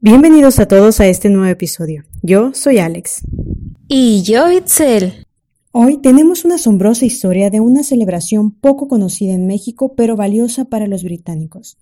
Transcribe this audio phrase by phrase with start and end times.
[0.00, 2.04] Bienvenidos a todos a este nuevo episodio.
[2.22, 3.22] Yo soy Alex.
[3.88, 5.26] Y yo, Itzel.
[5.72, 10.86] Hoy tenemos una asombrosa historia de una celebración poco conocida en México pero valiosa para
[10.86, 11.78] los británicos.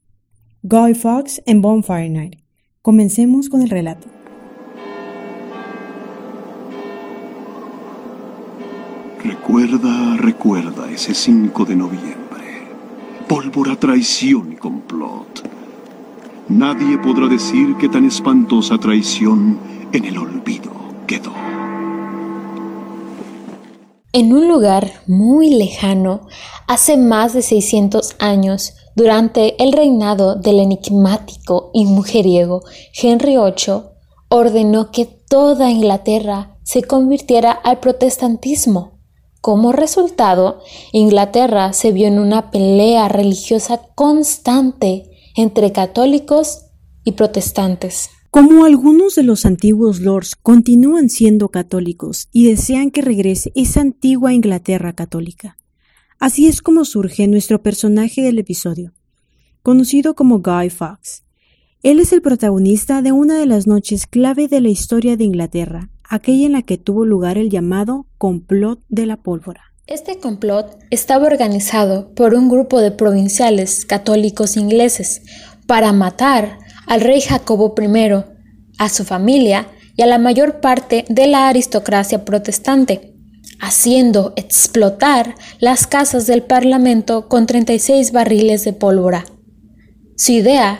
[0.62, 2.36] Guy Fawkes en Bonfire Night.
[2.80, 4.06] Comencemos con el relato.
[9.44, 12.68] Recuerda, recuerda ese 5 de noviembre.
[13.28, 15.42] Pólvora, traición y complot.
[16.48, 19.58] Nadie podrá decir que tan espantosa traición
[19.92, 20.70] en el olvido
[21.08, 21.32] quedó.
[24.12, 26.28] En un lugar muy lejano,
[26.68, 32.62] hace más de 600 años, durante el reinado del enigmático y mujeriego
[32.94, 33.82] Henry VIII,
[34.28, 38.91] ordenó que toda Inglaterra se convirtiera al protestantismo.
[39.42, 40.60] Como resultado,
[40.92, 46.66] Inglaterra se vio en una pelea religiosa constante entre católicos
[47.02, 48.10] y protestantes.
[48.30, 54.32] Como algunos de los antiguos lords continúan siendo católicos y desean que regrese esa antigua
[54.32, 55.58] Inglaterra católica.
[56.20, 58.94] Así es como surge nuestro personaje del episodio,
[59.64, 61.24] conocido como Guy Fawkes.
[61.82, 65.90] Él es el protagonista de una de las noches clave de la historia de Inglaterra,
[66.08, 69.62] aquella en la que tuvo lugar el llamado complot de la pólvora.
[69.86, 75.22] Este complot estaba organizado por un grupo de provinciales católicos ingleses
[75.66, 78.24] para matar al rey Jacobo I,
[78.78, 83.14] a su familia y a la mayor parte de la aristocracia protestante,
[83.60, 89.24] haciendo explotar las casas del Parlamento con 36 barriles de pólvora.
[90.16, 90.78] Su idea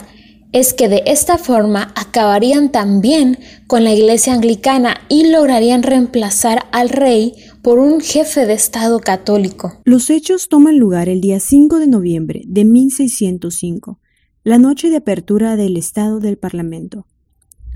[0.53, 6.89] es que de esta forma acabarían también con la iglesia anglicana y lograrían reemplazar al
[6.89, 9.81] rey por un jefe de Estado católico.
[9.83, 13.99] Los hechos toman lugar el día 5 de noviembre de 1605,
[14.43, 17.07] la noche de apertura del Estado del Parlamento.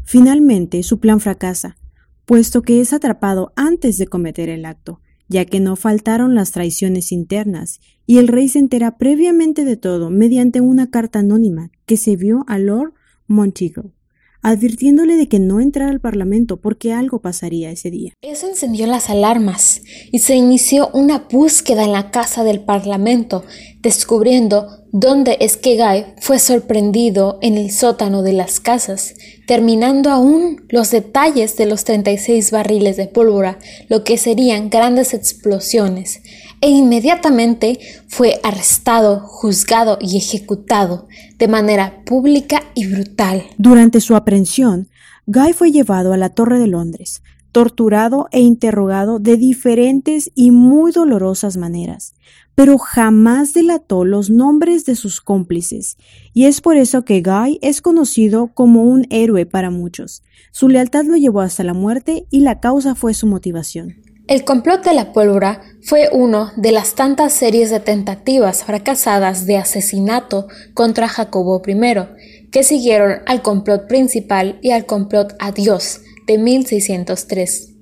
[0.05, 1.77] Finalmente, su plan fracasa,
[2.25, 7.11] puesto que es atrapado antes de cometer el acto, ya que no faltaron las traiciones
[7.11, 12.15] internas, y el rey se entera previamente de todo mediante una carta anónima que se
[12.15, 12.93] vio a Lord
[13.27, 13.91] Monteagle
[14.41, 18.13] advirtiéndole de que no entrara al Parlamento porque algo pasaría ese día.
[18.21, 23.43] Eso encendió las alarmas y se inició una búsqueda en la casa del Parlamento,
[23.87, 29.15] descubriendo dónde es que Guy fue sorprendido en el sótano de las casas,
[29.45, 36.19] terminando aún los detalles de los 36 barriles de pólvora, lo que serían grandes explosiones,
[36.59, 43.43] e inmediatamente fue arrestado, juzgado y ejecutado de manera pública y brutal.
[43.57, 44.89] Durante su aprehensión,
[45.27, 47.21] Guy fue llevado a la Torre de Londres,
[47.53, 52.15] torturado e interrogado de diferentes y muy dolorosas maneras,
[52.57, 55.95] pero jamás delató los nombres de sus cómplices,
[56.33, 60.23] y es por eso que Guy es conocido como un héroe para muchos.
[60.51, 63.97] Su lealtad lo llevó hasta la muerte y la causa fue su motivación.
[64.27, 69.57] El complot de la pólvora fue uno de las tantas series de tentativas fracasadas de
[69.57, 76.39] asesinato contra Jacobo I, que siguieron al complot principal y al complot a Dios de
[76.39, 77.76] 1603.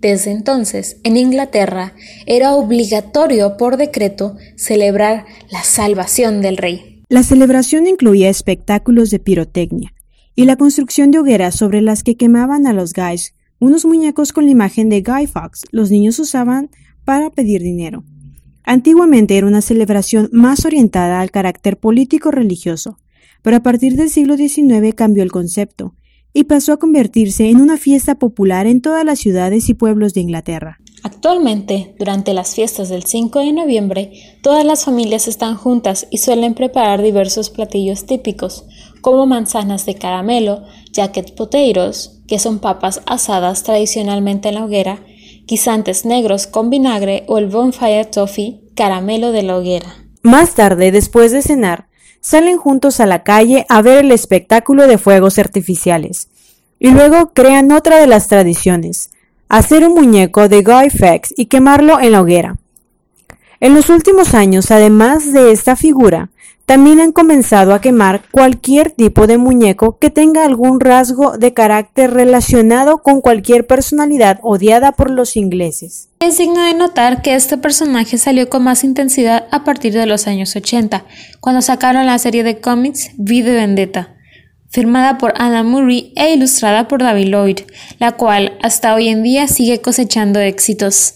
[0.00, 1.94] Desde entonces, en Inglaterra,
[2.26, 7.02] era obligatorio por decreto celebrar la salvación del rey.
[7.08, 9.92] La celebración incluía espectáculos de pirotecnia
[10.34, 14.46] y la construcción de hogueras sobre las que quemaban a los guys unos muñecos con
[14.46, 16.70] la imagen de Guy Fawkes los niños usaban
[17.04, 18.04] para pedir dinero.
[18.64, 22.98] Antiguamente era una celebración más orientada al carácter político-religioso,
[23.42, 25.94] pero a partir del siglo XIX cambió el concepto
[26.32, 30.20] y pasó a convertirse en una fiesta popular en todas las ciudades y pueblos de
[30.20, 30.78] Inglaterra.
[31.02, 36.54] Actualmente, durante las fiestas del 5 de noviembre, todas las familias están juntas y suelen
[36.54, 38.66] preparar diversos platillos típicos,
[39.00, 45.02] como manzanas de caramelo, jacket potatoes, que son papas asadas tradicionalmente en la hoguera,
[45.46, 49.96] guisantes negros con vinagre o el bonfire toffee, caramelo de la hoguera.
[50.22, 51.89] Más tarde, después de cenar,
[52.20, 56.28] salen juntos a la calle a ver el espectáculo de fuegos artificiales.
[56.78, 59.10] Y luego crean otra de las tradiciones,
[59.48, 62.56] hacer un muñeco de Guy Fawkes y quemarlo en la hoguera.
[63.60, 66.30] En los últimos años, además de esta figura,
[66.70, 72.12] también han comenzado a quemar cualquier tipo de muñeco que tenga algún rasgo de carácter
[72.12, 76.10] relacionado con cualquier personalidad odiada por los ingleses.
[76.20, 80.28] Es digno de notar que este personaje salió con más intensidad a partir de los
[80.28, 81.06] años 80,
[81.40, 84.14] cuando sacaron la serie de cómics V de Vendetta,
[84.68, 87.58] firmada por Anna Murray e ilustrada por David Lloyd,
[87.98, 91.14] la cual hasta hoy en día sigue cosechando éxitos.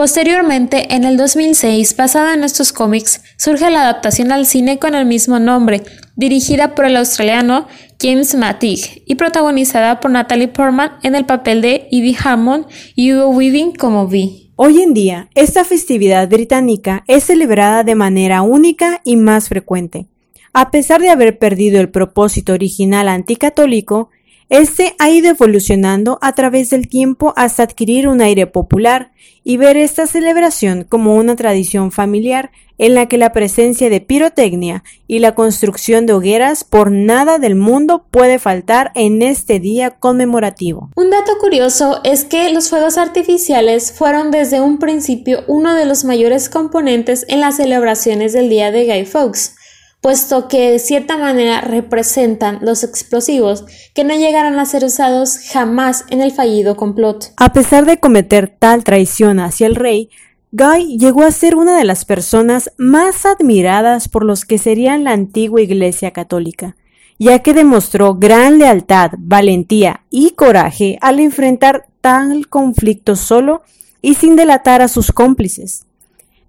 [0.00, 5.04] Posteriormente, en el 2006, basada en estos cómics, surge la adaptación al cine con el
[5.04, 5.82] mismo nombre,
[6.16, 7.66] dirigida por el australiano
[8.00, 12.64] James Matig y protagonizada por Natalie Portman en el papel de Evie Hammond
[12.94, 14.54] y Hugo Weaving como Vi.
[14.56, 20.06] Hoy en día, esta festividad británica es celebrada de manera única y más frecuente.
[20.54, 24.08] A pesar de haber perdido el propósito original anticatólico,
[24.50, 29.12] este ha ido evolucionando a través del tiempo hasta adquirir un aire popular
[29.44, 34.82] y ver esta celebración como una tradición familiar en la que la presencia de pirotecnia
[35.06, 40.90] y la construcción de hogueras por nada del mundo puede faltar en este día conmemorativo.
[40.96, 46.04] Un dato curioso es que los fuegos artificiales fueron desde un principio uno de los
[46.04, 49.54] mayores componentes en las celebraciones del Día de Guy Fawkes
[50.00, 53.64] puesto que de cierta manera representan los explosivos
[53.94, 57.32] que no llegaron a ser usados jamás en el fallido complot.
[57.36, 60.10] A pesar de cometer tal traición hacia el rey,
[60.52, 65.12] Guy llegó a ser una de las personas más admiradas por los que serían la
[65.12, 66.76] antigua Iglesia católica,
[67.18, 73.62] ya que demostró gran lealtad, valentía y coraje al enfrentar tal conflicto solo
[74.02, 75.86] y sin delatar a sus cómplices.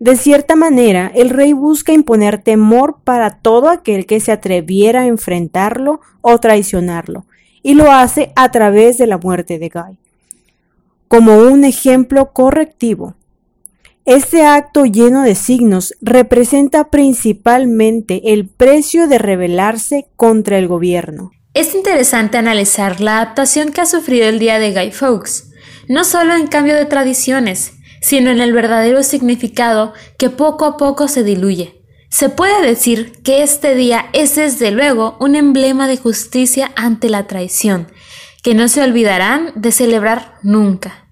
[0.02, 5.06] De cierta manera, el rey busca imponer temor para todo aquel que se atreviera a
[5.06, 7.28] enfrentarlo o traicionarlo,
[7.62, 10.00] y lo hace a través de la muerte de Guy.
[11.08, 13.14] Como un ejemplo correctivo,
[14.06, 21.30] este acto lleno de signos representa principalmente el precio de rebelarse contra el gobierno.
[21.54, 25.52] Es interesante analizar la adaptación que ha sufrido el día de Guy Fawkes,
[25.88, 31.08] no solo en cambio de tradiciones, sino en el verdadero significado que poco a poco
[31.08, 31.82] se diluye.
[32.10, 37.26] Se puede decir que este día es desde luego un emblema de justicia ante la
[37.26, 37.88] traición,
[38.44, 41.08] que no se olvidarán de celebrar nunca.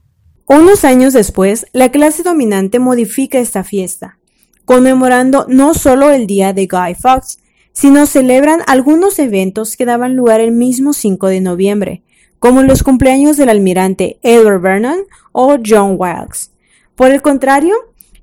[0.46, 4.18] Unos años después, la clase dominante modifica esta fiesta,
[4.66, 7.38] conmemorando no solo el día de Guy Fawkes,
[7.72, 12.04] sino celebran algunos eventos que daban lugar el mismo 5 de noviembre,
[12.40, 15.00] como los cumpleaños del almirante Edward Vernon
[15.32, 16.52] o John Wilkes.
[17.00, 17.76] Por el contrario,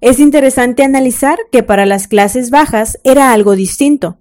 [0.02, 4.18] es interesante analizar que para las clases bajas era algo distinto.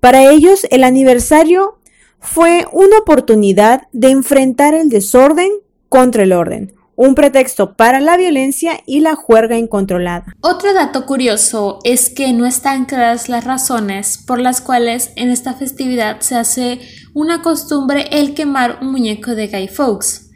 [0.00, 1.78] Para ellos el aniversario
[2.18, 5.50] fue una oportunidad de enfrentar el desorden
[5.90, 10.34] contra el orden, un pretexto para la violencia y la juerga incontrolada.
[10.40, 15.52] Otro dato curioso es que no están claras las razones por las cuales en esta
[15.52, 16.80] festividad se hace
[17.12, 20.27] una costumbre el quemar un muñeco de Guy Fawkes.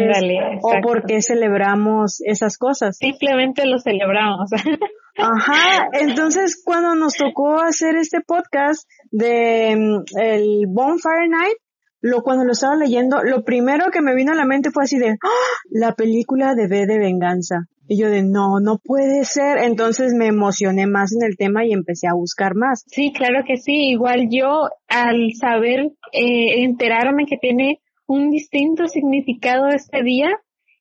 [0.61, 2.97] o por qué celebramos esas cosas.
[2.97, 4.49] Simplemente lo celebramos.
[5.21, 11.57] Ajá, entonces cuando nos tocó hacer este podcast de mm, el Bonfire Night,
[12.01, 14.97] lo cuando lo estaba leyendo, lo primero que me vino a la mente fue así
[14.97, 15.27] de ¡Ah!
[15.69, 17.67] la película de B de venganza.
[17.91, 19.57] Y yo de no, no puede ser.
[19.57, 22.83] Entonces me emocioné más en el tema y empecé a buscar más.
[22.85, 23.89] Sí, claro que sí.
[23.89, 30.29] Igual yo al saber, eh, enterarme que tiene un distinto significado este día,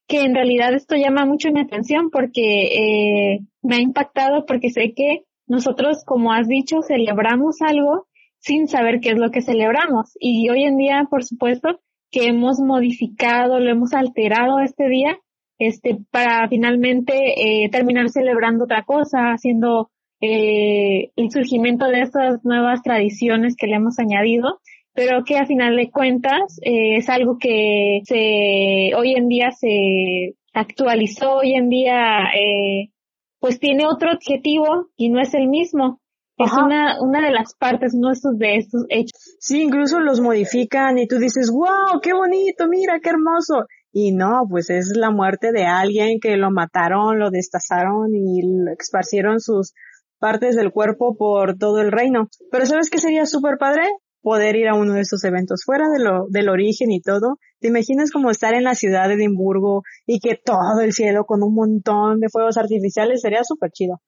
[0.08, 4.94] que en realidad esto llama mucho mi atención porque eh, me ha impactado porque sé
[4.96, 8.06] que nosotros, como has dicho, celebramos algo
[8.38, 10.12] sin saber qué es lo que celebramos.
[10.18, 15.18] Y hoy en día, por supuesto, que hemos modificado, lo hemos alterado este día,
[15.58, 22.82] este, para finalmente eh, terminar celebrando otra cosa, haciendo eh, el surgimiento de estas nuevas
[22.82, 24.60] tradiciones que le hemos añadido,
[24.98, 30.34] pero que a final de cuentas eh, es algo que se hoy en día se
[30.52, 32.90] actualizó, hoy en día eh,
[33.38, 36.00] pues tiene otro objetivo y no es el mismo.
[36.36, 39.36] Es una, una de las partes nuestros de estos hechos.
[39.38, 43.66] Sí, incluso los modifican y tú dices, wow, qué bonito, mira, qué hermoso.
[43.92, 48.72] Y no, pues es la muerte de alguien que lo mataron, lo destazaron y lo
[48.76, 49.74] esparcieron sus
[50.18, 52.28] partes del cuerpo por todo el reino.
[52.50, 53.84] Pero ¿sabes qué sería súper padre?
[54.22, 57.38] Poder ir a uno de esos eventos fuera de lo, del origen y todo.
[57.60, 61.42] ¿Te imaginas como estar en la ciudad de Edimburgo y que todo el cielo con
[61.42, 63.20] un montón de fuegos artificiales?
[63.20, 64.00] Sería súper chido.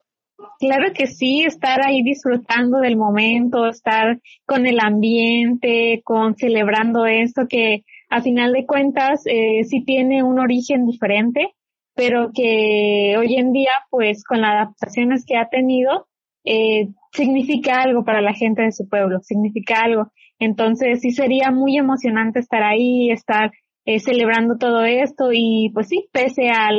[0.58, 7.46] Claro que sí, estar ahí disfrutando del momento, estar con el ambiente, con celebrando esto
[7.48, 11.54] que a final de cuentas eh, sí tiene un origen diferente,
[11.94, 16.08] pero que hoy en día, pues con las adaptaciones que ha tenido,
[16.44, 20.12] eh, significa algo para la gente de su pueblo, significa algo.
[20.38, 23.50] Entonces sí sería muy emocionante estar ahí, estar
[23.84, 26.78] eh, celebrando todo esto y pues sí, pese al,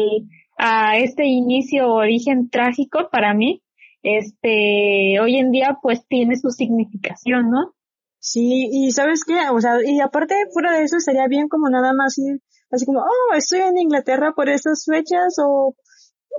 [0.58, 3.62] a este inicio o origen trágico para mí,
[4.04, 7.74] este, hoy en día pues tiene su significación, ¿no?
[8.20, 11.94] Sí, y sabes qué, o sea, y aparte fuera de eso sería bien como nada
[11.94, 12.40] más ir
[12.72, 15.76] así como, oh, estoy en Inglaterra por esas fechas o,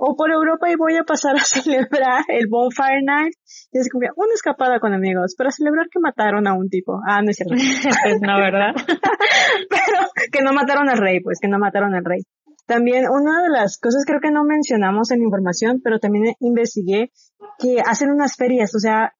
[0.05, 3.33] o por Europa y voy a pasar a celebrar el Bonfire Night.
[3.71, 6.99] Y es como una escapada con amigos para celebrar que mataron a un tipo.
[7.07, 7.55] Ah, no es cierto.
[8.03, 8.75] pues no, ¿verdad?
[9.69, 9.99] Pero
[10.31, 12.19] que no mataron al rey, pues que no mataron al rey.
[12.65, 17.11] También una de las cosas creo que no mencionamos en la información, pero también investigué
[17.59, 19.11] que hacen unas ferias, o sea,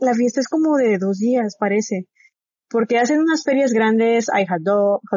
[0.00, 2.08] la fiesta es como de dos días, parece.
[2.68, 4.62] Porque hacen unas ferias grandes, hay hot,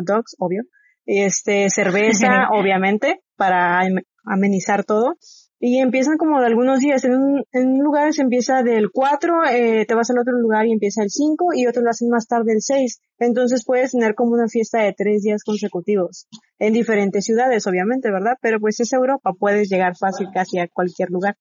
[0.05, 0.61] dogs, obvio,
[1.07, 3.79] este, cerveza, obviamente, para
[4.23, 5.15] amenizar todo.
[5.59, 7.05] Y empiezan como de algunos días.
[7.05, 10.73] En un, en lugar se empieza del 4, eh, te vas al otro lugar y
[10.73, 12.99] empieza el 5 y otro lo hacen más tarde el 6.
[13.19, 16.27] Entonces puedes tener como una fiesta de tres días consecutivos.
[16.59, 18.33] En diferentes ciudades, obviamente, ¿verdad?
[18.41, 21.37] Pero pues es Europa, puedes llegar fácil casi a cualquier lugar.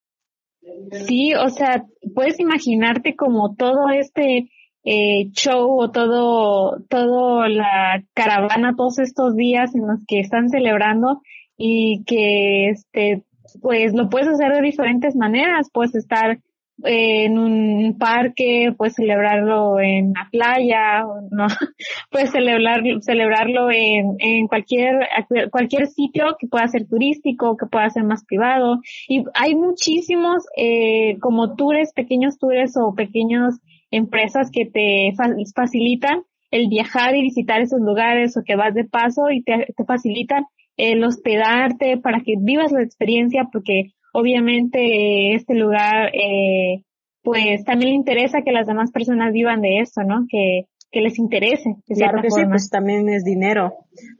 [1.06, 1.84] Sí, o sea,
[2.14, 4.48] puedes imaginarte como todo este
[4.84, 11.20] eh, show o todo, todo la caravana todos estos días en los que están celebrando
[11.56, 13.22] y que este,
[13.60, 16.38] pues lo puedes hacer de diferentes maneras, puedes estar
[16.84, 21.46] en un parque, puedes celebrarlo en la playa, no,
[22.10, 25.06] puedes celebrarlo, celebrarlo en, en cualquier,
[25.50, 28.80] cualquier sitio que pueda ser turístico, que pueda ser más privado.
[29.08, 35.12] Y hay muchísimos, eh, como tours, pequeños tours o pequeñas empresas que te
[35.54, 39.84] facilitan el viajar y visitar esos lugares o que vas de paso y te, te
[39.84, 40.44] facilitan
[40.76, 46.84] el hospedarte para que vivas la experiencia porque obviamente este lugar, eh,
[47.22, 50.26] pues también le interesa que las demás personas vivan de eso, ¿no?
[50.28, 51.76] Que, que les interese.
[51.88, 53.72] claro que sí, pues también es dinero.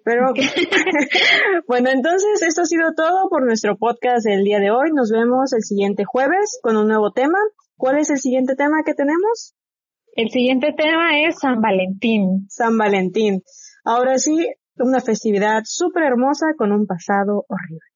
[0.05, 0.33] Pero
[1.69, 4.91] bueno, entonces esto ha sido todo por nuestro podcast del día de hoy.
[4.95, 7.39] Nos vemos el siguiente jueves con un nuevo tema.
[7.77, 9.55] ¿Cuál es el siguiente tema que tenemos?
[10.15, 12.47] El siguiente tema es San Valentín.
[12.49, 13.43] San Valentín.
[13.85, 14.49] Ahora sí,
[14.83, 17.93] una festividad súper hermosa con un pasado horrible.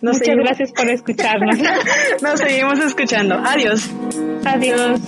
[0.00, 1.58] Muchas gracias por escucharnos.
[2.22, 3.34] Nos seguimos escuchando.
[3.34, 3.90] Adiós.
[4.44, 5.00] Adiós.